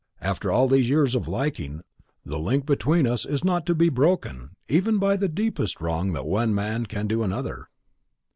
[0.21, 1.81] After all these years of liking,
[2.25, 6.25] the link between us is not to be broken, even by the deepest wrong that
[6.25, 7.67] one man can do another."